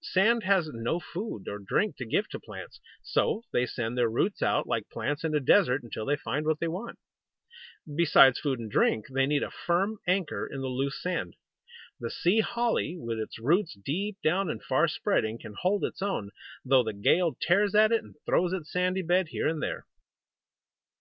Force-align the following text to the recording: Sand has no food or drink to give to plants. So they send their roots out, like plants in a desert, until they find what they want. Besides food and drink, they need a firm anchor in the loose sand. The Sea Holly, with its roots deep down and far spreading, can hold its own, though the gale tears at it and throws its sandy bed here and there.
Sand 0.00 0.44
has 0.44 0.70
no 0.72 1.00
food 1.00 1.48
or 1.48 1.58
drink 1.58 1.96
to 1.96 2.06
give 2.06 2.28
to 2.28 2.38
plants. 2.38 2.78
So 3.02 3.42
they 3.52 3.66
send 3.66 3.98
their 3.98 4.08
roots 4.08 4.42
out, 4.42 4.64
like 4.68 4.88
plants 4.90 5.24
in 5.24 5.34
a 5.34 5.40
desert, 5.40 5.82
until 5.82 6.06
they 6.06 6.14
find 6.14 6.46
what 6.46 6.60
they 6.60 6.68
want. 6.68 7.00
Besides 7.96 8.38
food 8.38 8.60
and 8.60 8.70
drink, 8.70 9.06
they 9.12 9.26
need 9.26 9.42
a 9.42 9.50
firm 9.50 9.98
anchor 10.06 10.46
in 10.46 10.60
the 10.60 10.68
loose 10.68 11.02
sand. 11.02 11.34
The 11.98 12.10
Sea 12.12 12.38
Holly, 12.38 12.96
with 12.96 13.18
its 13.18 13.40
roots 13.40 13.74
deep 13.74 14.18
down 14.22 14.48
and 14.48 14.62
far 14.62 14.86
spreading, 14.86 15.36
can 15.36 15.54
hold 15.62 15.82
its 15.84 16.00
own, 16.00 16.30
though 16.64 16.84
the 16.84 16.92
gale 16.94 17.34
tears 17.40 17.74
at 17.74 17.90
it 17.90 18.04
and 18.04 18.14
throws 18.24 18.52
its 18.52 18.70
sandy 18.70 19.02
bed 19.02 19.30
here 19.30 19.48
and 19.48 19.60
there. 19.60 19.84